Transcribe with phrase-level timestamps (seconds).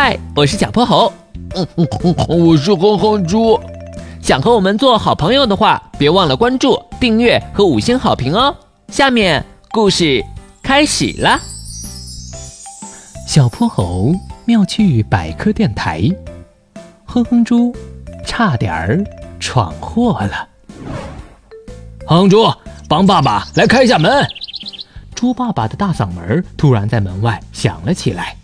[0.00, 1.12] 嗨，我是小泼猴。
[1.56, 3.58] 嗯嗯嗯，我是哼哼猪。
[4.22, 8.54] 想和我们做好朋友的话，别忘了关注、订阅和五星好评哦。
[8.92, 10.24] 下面故事
[10.62, 11.40] 开始了。
[13.26, 14.12] 小泼猴
[14.44, 16.08] 妙趣百科电台，
[17.04, 17.74] 哼哼猪
[18.24, 19.04] 差点儿
[19.40, 20.48] 闯祸了。
[22.06, 22.48] 哼哼猪，
[22.88, 24.24] 帮爸爸来开一下门。
[25.16, 28.36] 猪爸爸的大嗓门突然在门外响了起来。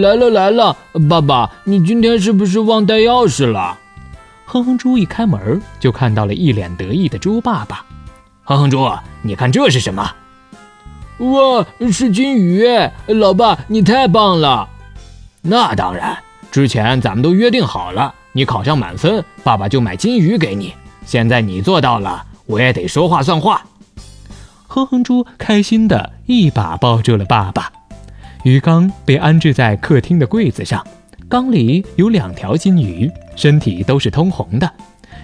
[0.00, 0.74] 来了来了，
[1.08, 3.78] 爸爸，你今天是不是忘带钥匙了？
[4.46, 7.84] 哼哼猪一开门就看到了一脸得意的猪爸爸。
[8.44, 8.90] 哼哼猪，
[9.22, 10.10] 你看这是什么？
[11.18, 12.64] 哇，是金鱼！
[13.06, 14.68] 老爸，你太棒了！
[15.42, 16.16] 那当然，
[16.50, 20.74] 之前咱们都约定好了，你考上满分，爸爸就买金鱼给你。
[21.04, 23.62] 现在你做到了，我也得说话算话。
[24.68, 27.71] 哼哼猪开心的一把抱住了爸爸。
[28.42, 30.84] 鱼缸被安置在客厅的柜子上，
[31.28, 34.68] 缸里有两条金鱼，身体都是通红的，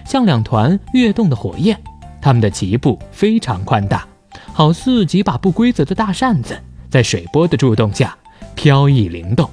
[0.05, 1.77] 像两团跃动的火焰。
[2.21, 4.07] 它们的鳍部非常宽大，
[4.53, 6.57] 好似几把不规则的大扇子，
[6.89, 8.17] 在水波的助动下
[8.55, 9.49] 飘逸灵动。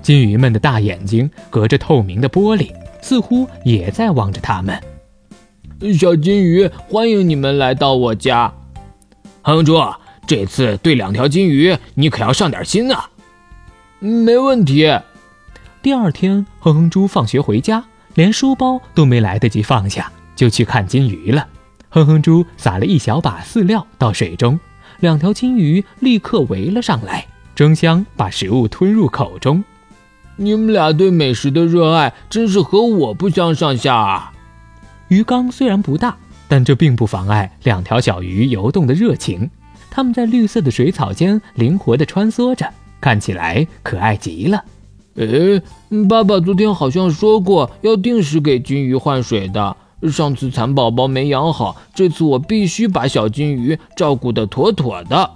[0.00, 2.70] 金鱼们的大眼睛隔着透明的玻璃，
[3.02, 4.80] 似乎也在望着它们。
[5.98, 8.50] 小金鱼，欢迎你们来到我家。
[9.42, 9.78] 亨猪，
[10.26, 13.10] 这次对两条金鱼，你可要上点心啊。
[13.98, 14.88] 没问题。
[15.82, 21.46] 第二天，哼哼猪放学回家，连书包都没来得及放下，就去看金鱼了。
[21.88, 24.58] 哼哼猪撒了一小把饲料到水中，
[25.00, 29.64] 两条金鱼立刻围了上来，争相把食物吞入口中。
[30.36, 34.32] 你们俩对美食的热爱真是和我不相上下啊！
[35.08, 39.50] 鱼缸虽然不大，但这并不妨碍两条小鱼游动的热情。
[39.90, 42.66] 它们在绿色的水草间灵活地穿梭着。
[43.00, 44.62] 看起来可爱极了。
[45.14, 45.62] 诶，
[46.08, 49.76] 爸爸昨天好像说过要定时给金鱼换水的。
[50.10, 55.30] 上次蚕宝宝没养好，这次我必须把小金鱼照顾得妥妥的。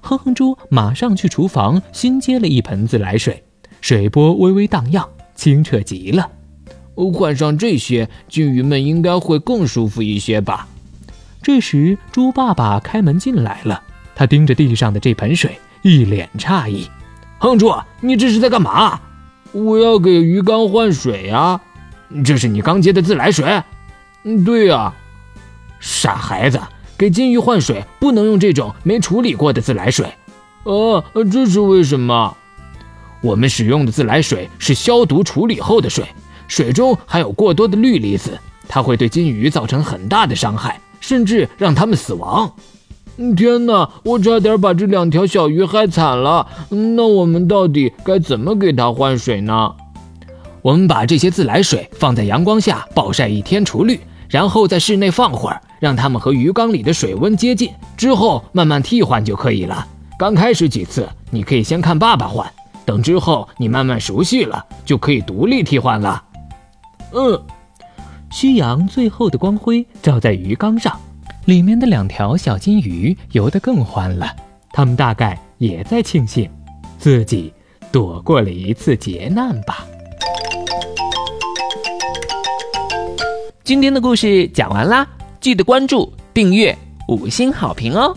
[0.00, 3.42] 哼哼猪马上去厨房新接了一盆自来水，
[3.80, 6.30] 水波微微荡漾，清澈极了。
[7.12, 10.68] 换上这些，金鱼们应该会更舒服一些吧。
[11.44, 13.82] 这时，猪爸爸开门进来了，
[14.16, 15.60] 他盯着地上的这盆水。
[15.82, 16.88] 一脸诧异，
[17.38, 18.98] 哼猪，你这是在干嘛？
[19.52, 21.60] 我要给鱼缸换水呀。
[22.24, 23.62] 这是你刚接的自来水？
[24.22, 24.94] 嗯，对呀。
[25.80, 26.58] 傻孩子，
[26.96, 30.06] 给金鱼换水不能用这种没处理过的自来水。
[30.06, 32.34] 啊，这是为什么？
[33.20, 36.06] 我们使用的自来水是消毒处理后的水，
[36.48, 42.50] 水中含有过多的氯离子，它会对金鱼造成很大的伤害，甚至让他们死亡。
[43.36, 43.90] 天哪！
[44.04, 46.46] 我差点把这两条小鱼害惨了。
[46.70, 49.70] 那我们到底该怎么给它换水呢？
[50.62, 54.00] 我们把这些自来水放在阳光下暴晒一天除氯，
[54.30, 59.86] 然后在室内放会儿，让它们和鱼缸里的水温接近，之后慢慢替换就可以了。
[60.18, 62.50] 刚开始几次你可以先看爸爸换，
[62.86, 66.22] 等之后你慢慢熟悉了，就可以独立替换了。
[67.12, 67.40] 嗯，
[68.34, 71.00] 夕阳最后的光辉照在鱼缸上。
[71.44, 74.34] 里面的两条小金鱼游得更欢了，
[74.72, 76.50] 它们大概也在庆幸
[76.98, 77.54] 自己
[77.92, 79.86] 躲过了一次劫难吧。
[83.62, 85.06] 今天的故事讲完啦，
[85.40, 88.16] 记得关注、订阅、五星好评哦！